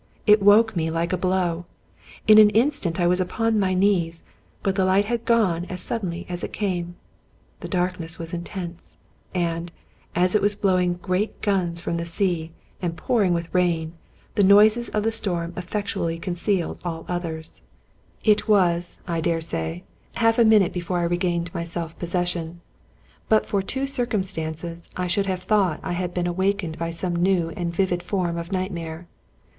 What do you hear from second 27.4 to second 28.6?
and vivid form of